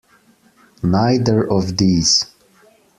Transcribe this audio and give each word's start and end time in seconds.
Neither 0.81 1.47
of 1.47 1.77
these. 1.77 2.25